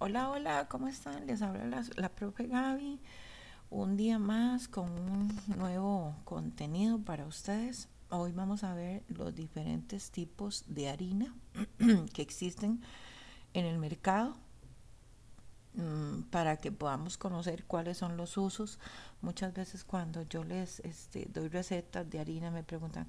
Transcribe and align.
Hola, 0.00 0.30
hola, 0.30 0.68
¿cómo 0.68 0.86
están? 0.86 1.26
Les 1.26 1.42
habla 1.42 1.64
la, 1.64 1.84
la 1.96 2.08
profe 2.08 2.46
Gaby. 2.46 3.00
Un 3.68 3.96
día 3.96 4.20
más 4.20 4.68
con 4.68 4.88
un 4.88 5.36
nuevo 5.56 6.14
contenido 6.24 7.00
para 7.00 7.26
ustedes. 7.26 7.88
Hoy 8.08 8.30
vamos 8.30 8.62
a 8.62 8.74
ver 8.74 9.02
los 9.08 9.34
diferentes 9.34 10.12
tipos 10.12 10.64
de 10.68 10.88
harina 10.88 11.34
que 12.14 12.22
existen 12.22 12.80
en 13.54 13.64
el 13.64 13.78
mercado 13.78 14.36
mm, 15.74 16.22
para 16.30 16.58
que 16.58 16.70
podamos 16.70 17.18
conocer 17.18 17.64
cuáles 17.64 17.98
son 17.98 18.16
los 18.16 18.36
usos. 18.36 18.78
Muchas 19.20 19.52
veces 19.52 19.82
cuando 19.82 20.22
yo 20.22 20.44
les 20.44 20.78
este, 20.80 21.26
doy 21.28 21.48
recetas 21.48 22.08
de 22.08 22.20
harina 22.20 22.52
me 22.52 22.62
preguntan, 22.62 23.08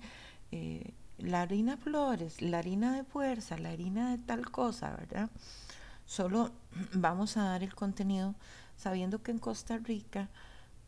eh, 0.51 0.95
la 1.19 1.41
harina 1.41 1.77
flores, 1.77 2.41
la 2.41 2.57
harina 2.57 2.95
de 2.95 3.03
fuerza, 3.03 3.59
la 3.59 3.69
harina 3.69 4.09
de 4.09 4.17
tal 4.17 4.49
cosa, 4.49 4.95
¿verdad? 4.95 5.29
Solo 6.09 6.49
vamos 6.93 7.37
a 7.37 7.43
dar 7.43 7.61
el 7.61 7.75
contenido 7.75 8.33
sabiendo 8.77 9.21
que 9.21 9.29
en 9.29 9.37
Costa 9.37 9.77
Rica 9.77 10.27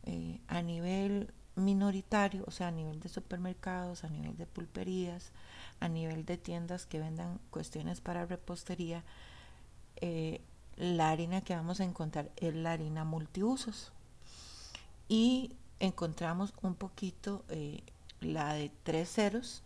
eh, 0.02 0.40
a 0.48 0.62
nivel 0.62 1.32
minoritario, 1.54 2.42
o 2.48 2.50
sea, 2.50 2.68
a 2.68 2.70
nivel 2.72 2.98
de 2.98 3.08
supermercados, 3.08 4.02
a 4.02 4.08
nivel 4.08 4.36
de 4.36 4.46
pulperías, 4.46 5.30
a 5.78 5.86
nivel 5.86 6.24
de 6.24 6.38
tiendas 6.38 6.86
que 6.86 6.98
vendan 6.98 7.38
cuestiones 7.50 8.00
para 8.00 8.26
repostería, 8.26 9.04
eh, 10.00 10.40
la 10.76 11.10
harina 11.10 11.40
que 11.40 11.54
vamos 11.54 11.78
a 11.78 11.84
encontrar 11.84 12.32
es 12.36 12.52
la 12.56 12.72
harina 12.72 13.04
multiusos. 13.04 13.92
Y 15.08 15.54
encontramos 15.78 16.52
un 16.62 16.74
poquito 16.74 17.44
eh, 17.48 17.84
la 18.20 18.54
de 18.54 18.72
tres 18.82 19.12
ceros, 19.12 19.62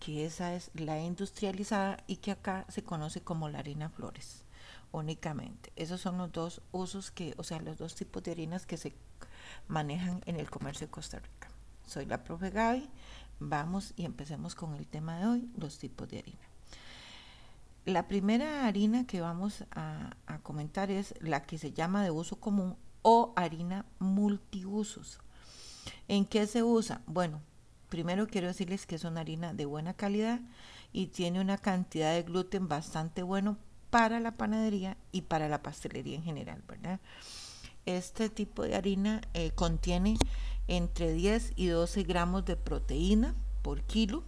que 0.00 0.24
esa 0.24 0.54
es 0.54 0.70
la 0.74 0.98
industrializada 0.98 1.98
y 2.06 2.16
que 2.16 2.32
acá 2.32 2.66
se 2.68 2.82
conoce 2.82 3.20
como 3.20 3.48
la 3.48 3.60
harina 3.60 3.90
flores 3.90 4.44
únicamente. 4.92 5.72
Esos 5.76 6.00
son 6.00 6.18
los 6.18 6.32
dos 6.32 6.62
usos 6.72 7.10
que, 7.10 7.34
o 7.36 7.44
sea, 7.44 7.60
los 7.60 7.78
dos 7.78 7.94
tipos 7.94 8.22
de 8.22 8.32
harinas 8.32 8.66
que 8.66 8.76
se 8.76 8.94
manejan 9.68 10.22
en 10.26 10.36
el 10.36 10.50
comercio 10.50 10.86
de 10.86 10.90
Costa 10.90 11.18
Rica. 11.18 11.48
Soy 11.86 12.06
la 12.06 12.24
profe 12.24 12.50
Gaby. 12.50 12.88
Vamos 13.38 13.94
y 13.96 14.04
empecemos 14.04 14.54
con 14.54 14.74
el 14.74 14.86
tema 14.86 15.18
de 15.18 15.26
hoy, 15.26 15.50
los 15.56 15.78
tipos 15.78 16.08
de 16.08 16.18
harina. 16.18 16.38
La 17.86 18.08
primera 18.08 18.66
harina 18.66 19.06
que 19.06 19.20
vamos 19.20 19.64
a, 19.70 20.16
a 20.26 20.38
comentar 20.40 20.90
es 20.90 21.14
la 21.20 21.44
que 21.44 21.56
se 21.56 21.72
llama 21.72 22.04
de 22.04 22.10
uso 22.10 22.36
común 22.36 22.76
o 23.02 23.32
harina 23.36 23.86
multiusos. 23.98 25.20
¿En 26.06 26.26
qué 26.26 26.46
se 26.46 26.62
usa? 26.62 27.00
Bueno, 27.06 27.40
primero 27.90 28.26
quiero 28.26 28.46
decirles 28.46 28.86
que 28.86 28.94
es 28.94 29.04
una 29.04 29.20
harina 29.20 29.52
de 29.52 29.66
buena 29.66 29.92
calidad 29.92 30.40
y 30.92 31.08
tiene 31.08 31.40
una 31.40 31.58
cantidad 31.58 32.14
de 32.14 32.22
gluten 32.22 32.68
bastante 32.68 33.22
bueno 33.22 33.58
para 33.90 34.20
la 34.20 34.36
panadería 34.36 34.96
y 35.12 35.22
para 35.22 35.48
la 35.48 35.62
pastelería 35.62 36.16
en 36.16 36.22
general, 36.22 36.62
¿verdad? 36.66 37.00
Este 37.84 38.30
tipo 38.30 38.62
de 38.62 38.76
harina 38.76 39.20
eh, 39.34 39.50
contiene 39.50 40.16
entre 40.68 41.12
10 41.12 41.52
y 41.56 41.66
12 41.66 42.04
gramos 42.04 42.44
de 42.44 42.56
proteína 42.56 43.34
por 43.62 43.82
kilo 43.82 44.22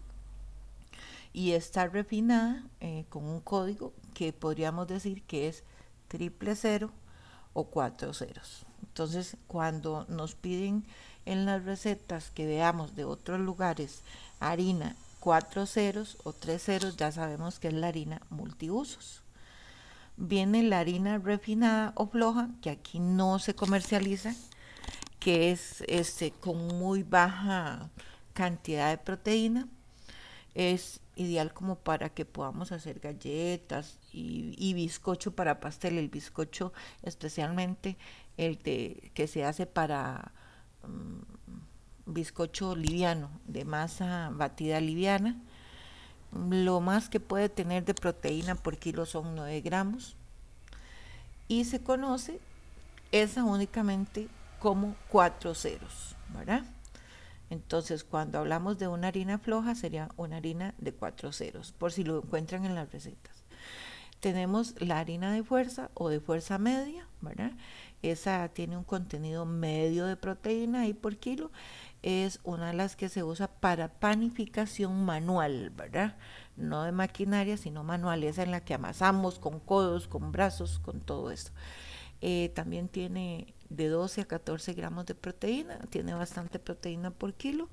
y 1.32 1.52
está 1.52 1.86
refinada 1.86 2.66
eh, 2.80 3.06
con 3.08 3.24
un 3.24 3.40
código 3.40 3.94
que 4.14 4.32
podríamos 4.32 4.88
decir 4.88 5.22
que 5.22 5.48
es 5.48 5.64
triple 6.08 6.56
cero 6.56 6.90
o 7.52 7.64
cuatro 7.64 8.12
ceros. 8.12 8.66
Entonces, 8.82 9.36
cuando 9.46 10.04
nos 10.08 10.34
piden 10.34 10.84
en 11.26 11.46
las 11.46 11.64
recetas 11.64 12.30
que 12.30 12.46
veamos 12.46 12.96
de 12.96 13.04
otros 13.04 13.40
lugares 13.40 14.02
harina 14.40 14.96
cuatro 15.20 15.66
ceros 15.66 16.18
o 16.24 16.32
tres 16.32 16.64
ceros, 16.64 16.96
ya 16.96 17.12
sabemos 17.12 17.58
que 17.58 17.68
es 17.68 17.74
la 17.74 17.88
harina 17.88 18.22
multiusos 18.30 19.22
viene 20.16 20.62
la 20.62 20.80
harina 20.80 21.18
refinada 21.18 21.92
o 21.96 22.06
floja, 22.06 22.48
que 22.60 22.70
aquí 22.70 22.98
no 23.00 23.38
se 23.38 23.54
comercializa, 23.54 24.34
que 25.18 25.50
es 25.50 25.82
este, 25.88 26.30
con 26.32 26.78
muy 26.78 27.02
baja 27.02 27.90
cantidad 28.32 28.90
de 28.90 28.98
proteína. 28.98 29.68
Es 30.54 31.00
ideal 31.16 31.52
como 31.52 31.76
para 31.76 32.10
que 32.10 32.24
podamos 32.24 32.72
hacer 32.72 33.00
galletas 33.00 33.98
y, 34.12 34.74
bizcocho 34.74 35.34
para 35.34 35.60
pastel. 35.60 35.98
El 35.98 36.08
bizcocho 36.08 36.72
especialmente 37.02 37.96
el 38.36 38.58
de, 38.62 39.10
que 39.14 39.26
se 39.26 39.44
hace 39.44 39.66
para 39.66 40.32
bizcocho 42.06 42.76
liviano, 42.76 43.30
de 43.46 43.64
masa 43.64 44.30
batida 44.32 44.80
liviana 44.80 45.40
lo 46.32 46.80
más 46.80 47.08
que 47.08 47.20
puede 47.20 47.48
tener 47.48 47.84
de 47.84 47.94
proteína 47.94 48.54
por 48.54 48.78
kilo 48.78 49.06
son 49.06 49.34
9 49.34 49.60
gramos 49.60 50.16
y 51.48 51.64
se 51.64 51.82
conoce 51.82 52.40
esa 53.12 53.44
únicamente 53.44 54.28
como 54.58 54.96
4 55.08 55.54
ceros, 55.54 56.16
¿verdad? 56.34 56.64
Entonces, 57.50 58.04
cuando 58.04 58.38
hablamos 58.38 58.78
de 58.78 58.88
una 58.88 59.08
harina 59.08 59.38
floja, 59.38 59.74
sería 59.74 60.08
una 60.16 60.38
harina 60.38 60.74
de 60.78 60.94
4 60.94 61.32
ceros, 61.32 61.72
por 61.72 61.92
si 61.92 62.04
lo 62.04 62.18
encuentran 62.18 62.64
en 62.64 62.74
las 62.74 62.90
recetas. 62.90 63.44
Tenemos 64.20 64.74
la 64.80 65.00
harina 65.00 65.30
de 65.32 65.42
fuerza 65.42 65.90
o 65.92 66.08
de 66.08 66.20
fuerza 66.20 66.56
media, 66.56 67.06
¿verdad? 67.22 67.52
Esa 68.02 68.48
tiene 68.48 68.76
un 68.76 68.84
contenido 68.84 69.46
medio 69.46 70.06
de 70.06 70.16
proteína 70.16 70.82
ahí 70.82 70.92
por 70.92 71.16
kilo 71.16 71.50
es 72.02 72.40
una 72.42 72.68
de 72.68 72.74
las 72.74 72.96
que 72.96 73.08
se 73.08 73.22
usa 73.22 73.46
para 73.48 73.88
panificación 74.00 75.04
manual, 75.04 75.70
¿verdad? 75.70 76.16
No 76.56 76.82
de 76.82 76.92
maquinaria, 76.92 77.56
sino 77.56 77.84
manual, 77.84 78.24
esa 78.24 78.42
en 78.42 78.50
la 78.50 78.64
que 78.64 78.74
amasamos 78.74 79.38
con 79.38 79.60
codos, 79.60 80.08
con 80.08 80.32
brazos, 80.32 80.80
con 80.80 81.00
todo 81.00 81.30
esto. 81.30 81.52
Eh, 82.20 82.50
también 82.54 82.88
tiene 82.88 83.54
de 83.68 83.88
12 83.88 84.22
a 84.22 84.24
14 84.26 84.74
gramos 84.74 85.06
de 85.06 85.14
proteína, 85.14 85.78
tiene 85.90 86.14
bastante 86.14 86.58
proteína 86.58 87.10
por 87.10 87.34
kilo, 87.34 87.68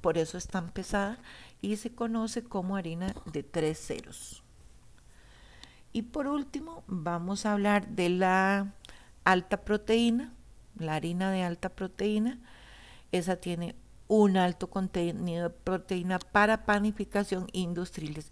por 0.00 0.18
eso 0.18 0.38
es 0.38 0.46
tan 0.46 0.70
pesada 0.70 1.18
y 1.60 1.76
se 1.76 1.94
conoce 1.94 2.44
como 2.44 2.76
harina 2.76 3.14
de 3.26 3.42
tres 3.42 3.78
ceros. 3.78 4.42
Y 5.92 6.02
por 6.02 6.26
último, 6.26 6.84
vamos 6.86 7.46
a 7.46 7.54
hablar 7.54 7.88
de 7.88 8.08
la 8.10 8.74
alta 9.32 9.64
proteína, 9.64 10.34
la 10.76 10.94
harina 10.94 11.30
de 11.30 11.42
alta 11.42 11.68
proteína 11.68 12.40
esa 13.12 13.36
tiene 13.36 13.74
un 14.06 14.38
alto 14.38 14.70
contenido 14.70 15.44
de 15.44 15.50
proteína 15.50 16.18
para 16.18 16.64
panificación 16.64 17.46
e 17.52 17.58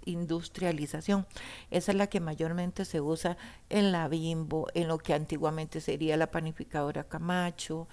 industrialización. 0.07 1.27
Esa 1.71 1.93
es 1.93 1.99
la 1.99 2.07
que 2.07 2.21
mayormente 2.21 2.87
se 2.87 3.03
usa 3.03 3.37
en 3.69 3.93
la 3.93 4.09
Bimbo, 4.09 4.69
en 4.73 4.89
lo 4.89 4.97
que 4.97 5.13
antiguamente 5.13 5.83
sería 5.83 6.17
la 6.17 6.31
panificadora 6.31 7.05
Camacho, 7.05 7.89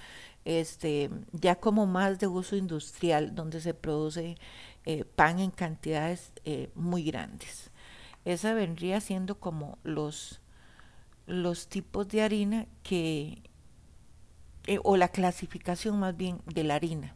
este, 0.46 1.10
ya 1.34 1.56
como 1.56 1.86
más 1.86 2.20
de 2.20 2.28
uso 2.28 2.56
industrial, 2.56 3.36
donde 3.36 3.60
se 3.60 3.74
produce 3.74 4.38
eh, 4.86 5.04
pan 5.04 5.40
en 5.40 5.52
cantidades 5.52 6.32
eh, 6.46 6.70
muy 6.76 7.04
grandes. 7.04 7.70
Esa 8.24 8.54
vendría 8.54 9.02
siendo 9.02 9.42
como 9.42 9.78
los, 9.84 10.40
los 11.26 11.68
tipos 11.68 12.08
de 12.08 12.22
harina 12.22 12.68
que 12.84 13.42
eh, 14.66 14.80
o 14.84 14.98
la 14.98 15.10
clasificación 15.10 16.00
más 16.00 16.16
bien 16.16 16.42
de 16.46 16.64
la 16.64 16.76
harina. 16.76 17.16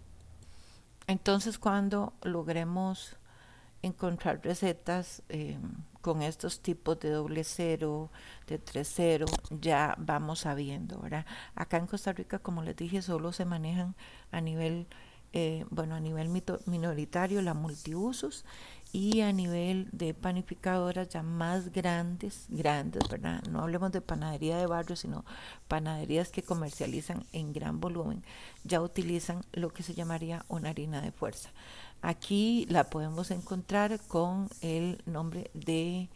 Entonces 1.07 1.57
cuando 1.57 2.13
logremos 2.21 3.15
encontrar 3.81 4.41
recetas 4.43 5.23
eh, 5.29 5.57
con 6.01 6.21
estos 6.21 6.61
tipos 6.61 6.99
de 6.99 7.09
doble 7.11 7.43
cero, 7.43 8.11
de 8.47 8.59
tres 8.59 8.91
cero, 8.93 9.25
ya 9.49 9.95
vamos 9.97 10.39
sabiendo, 10.39 10.99
¿verdad? 10.99 11.25
Acá 11.55 11.77
en 11.77 11.87
Costa 11.87 12.13
Rica, 12.13 12.39
como 12.39 12.63
les 12.63 12.75
dije, 12.75 13.01
solo 13.01 13.31
se 13.31 13.45
manejan 13.45 13.95
a 14.31 14.41
nivel, 14.41 14.87
eh, 15.33 15.65
bueno, 15.69 15.95
a 15.95 15.99
nivel 15.99 16.29
minoritario 16.65 17.41
la 17.41 17.53
multiusos 17.53 18.45
y 18.93 19.21
a 19.21 19.31
nivel 19.33 19.89
de 19.91 20.13
panificadoras 20.13 21.09
ya 21.09 21.23
más 21.23 21.71
grandes, 21.71 22.45
grandes, 22.49 23.07
¿verdad? 23.09 23.43
No 23.49 23.61
hablemos 23.61 23.91
de 23.91 24.01
panadería 24.01 24.57
de 24.57 24.65
barrio, 24.65 24.95
sino 24.95 25.25
panaderías 25.67 26.29
que 26.29 26.43
comercializan 26.43 27.25
en 27.33 27.53
gran 27.53 27.79
volumen, 27.79 28.23
ya 28.63 28.81
utilizan 28.81 29.43
lo 29.53 29.69
que 29.69 29.83
se 29.83 29.93
llamaría 29.93 30.45
una 30.47 30.69
harina 30.69 31.01
de 31.01 31.11
fuerza. 31.11 31.49
Aquí 32.01 32.65
la 32.69 32.85
podemos 32.85 33.31
encontrar 33.31 33.99
con 34.07 34.49
el 34.61 35.01
nombre 35.05 35.49
de 35.53 36.09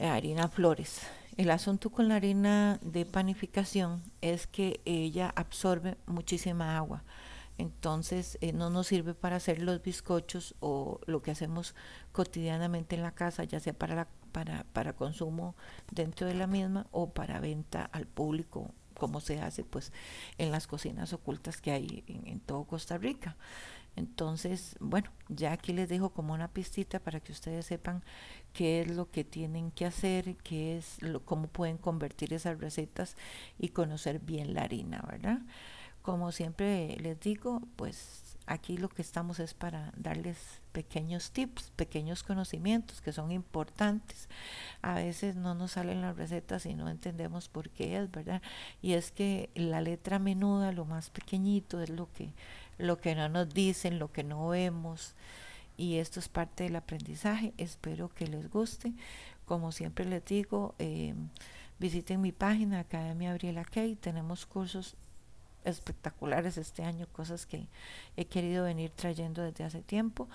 harina 0.00 0.48
flores. 0.48 1.00
El 1.36 1.50
asunto 1.50 1.90
con 1.90 2.08
la 2.08 2.16
harina 2.16 2.78
de 2.82 3.06
panificación 3.06 4.02
es 4.20 4.46
que 4.46 4.80
ella 4.84 5.32
absorbe 5.36 5.96
muchísima 6.06 6.76
agua 6.76 7.02
entonces 7.58 8.38
eh, 8.40 8.52
no 8.52 8.70
nos 8.70 8.86
sirve 8.86 9.14
para 9.14 9.36
hacer 9.36 9.60
los 9.60 9.82
bizcochos 9.82 10.54
o 10.60 11.00
lo 11.06 11.20
que 11.22 11.32
hacemos 11.32 11.74
cotidianamente 12.12 12.94
en 12.94 13.02
la 13.02 13.10
casa, 13.10 13.42
ya 13.44 13.58
sea 13.58 13.72
para, 13.72 14.08
para, 14.32 14.64
para 14.72 14.94
consumo 14.94 15.56
dentro 15.90 16.28
de 16.28 16.34
la 16.34 16.46
misma 16.46 16.86
o 16.92 17.10
para 17.10 17.40
venta 17.40 17.84
al 17.84 18.06
público, 18.06 18.72
como 18.94 19.20
se 19.20 19.40
hace 19.40 19.64
pues 19.64 19.92
en 20.38 20.52
las 20.52 20.68
cocinas 20.68 21.12
ocultas 21.12 21.60
que 21.60 21.72
hay 21.72 22.04
en, 22.06 22.38
todo 22.40 22.64
Costa 22.64 22.96
Rica. 22.96 23.36
Entonces, 23.96 24.76
bueno, 24.78 25.10
ya 25.28 25.50
aquí 25.52 25.72
les 25.72 25.88
dejo 25.88 26.10
como 26.10 26.32
una 26.32 26.46
pistita 26.46 27.00
para 27.00 27.18
que 27.18 27.32
ustedes 27.32 27.66
sepan 27.66 28.04
qué 28.52 28.82
es 28.82 28.94
lo 28.94 29.10
que 29.10 29.24
tienen 29.24 29.72
que 29.72 29.86
hacer, 29.86 30.36
qué 30.36 30.76
es 30.76 31.02
lo, 31.02 31.24
cómo 31.24 31.48
pueden 31.48 31.78
convertir 31.78 32.32
esas 32.32 32.60
recetas 32.60 33.16
y 33.58 33.70
conocer 33.70 34.20
bien 34.20 34.54
la 34.54 34.62
harina, 34.62 35.02
¿verdad? 35.08 35.40
Como 36.08 36.32
siempre 36.32 36.96
les 37.00 37.20
digo, 37.20 37.60
pues 37.76 38.28
Aquí 38.48 38.78
lo 38.78 38.88
que 38.88 39.02
estamos 39.02 39.40
es 39.40 39.52
para 39.52 39.92
darles 39.94 40.38
pequeños 40.72 41.32
tips, 41.32 41.70
pequeños 41.76 42.22
conocimientos 42.22 43.02
que 43.02 43.12
son 43.12 43.30
importantes. 43.30 44.26
A 44.80 44.94
veces 44.94 45.36
no 45.36 45.54
nos 45.54 45.72
salen 45.72 46.00
las 46.00 46.16
recetas 46.16 46.64
y 46.64 46.72
no 46.72 46.88
entendemos 46.88 47.50
por 47.50 47.68
qué 47.68 47.98
es, 47.98 48.10
¿verdad? 48.10 48.40
Y 48.80 48.94
es 48.94 49.12
que 49.12 49.50
la 49.54 49.82
letra 49.82 50.18
menuda, 50.18 50.72
lo 50.72 50.86
más 50.86 51.10
pequeñito, 51.10 51.82
es 51.82 51.90
lo 51.90 52.10
que, 52.10 52.32
lo 52.78 52.96
que 52.96 53.14
no 53.14 53.28
nos 53.28 53.52
dicen, 53.52 53.98
lo 53.98 54.12
que 54.12 54.24
no 54.24 54.48
vemos. 54.48 55.14
Y 55.76 55.96
esto 55.96 56.18
es 56.18 56.30
parte 56.30 56.64
del 56.64 56.76
aprendizaje. 56.76 57.52
Espero 57.58 58.08
que 58.08 58.28
les 58.28 58.48
guste. 58.48 58.94
Como 59.44 59.72
siempre 59.72 60.06
les 60.06 60.24
digo, 60.24 60.74
eh, 60.78 61.12
visiten 61.78 62.22
mi 62.22 62.32
página 62.32 62.80
Academia 62.80 63.32
Gabriela 63.32 63.66
Kay. 63.66 63.94
Tenemos 63.96 64.46
cursos 64.46 64.96
espectaculares 65.68 66.58
este 66.58 66.82
año, 66.82 67.06
cosas 67.12 67.46
que 67.46 67.68
he 68.16 68.24
querido 68.26 68.64
venir 68.64 68.90
trayendo 68.90 69.42
desde 69.42 69.64
hace 69.64 69.82
tiempo. 69.82 70.28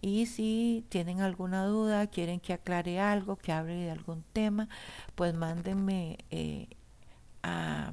Y 0.00 0.26
si 0.26 0.84
tienen 0.88 1.20
alguna 1.20 1.64
duda, 1.66 2.06
quieren 2.06 2.40
que 2.40 2.52
aclare 2.52 3.00
algo, 3.00 3.36
que 3.36 3.52
hable 3.52 3.74
de 3.74 3.90
algún 3.90 4.24
tema, 4.32 4.68
pues 5.14 5.34
mándenme 5.34 6.18
eh, 6.30 6.68
a 7.42 7.92